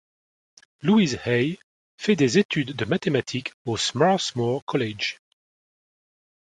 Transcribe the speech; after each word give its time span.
Louise 0.81 1.19
Hay 1.27 1.59
fait 1.95 2.15
des 2.15 2.39
études 2.39 2.75
de 2.75 2.85
mathématiques 2.85 3.53
au 3.65 3.77
Swarthmore 3.77 4.65
College. 4.65 5.19